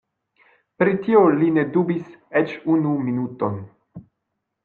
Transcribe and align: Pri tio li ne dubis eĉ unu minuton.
Pri 0.83 0.95
tio 1.07 1.19
li 1.41 1.49
ne 1.57 1.65
dubis 1.75 2.09
eĉ 2.41 2.57
unu 2.77 2.95
minuton. 3.05 3.63